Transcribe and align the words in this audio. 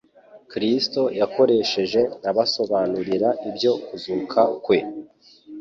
Kristo 0.51 1.01
yakoresheje 1.19 2.01
abasobanurira 2.29 3.29
ibyo 3.49 3.71
kuzuka 3.85 4.41
kwe. 4.65 4.79